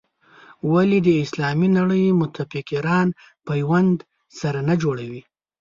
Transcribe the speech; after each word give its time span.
ولې 0.71 0.99
د 1.07 1.09
اسلامي 1.23 1.69
نړۍ 1.77 2.05
متفکران 2.21 3.07
پیوند 3.47 3.97
سره 4.39 4.59
نه 4.69 4.75
جوړوي. 4.81 5.21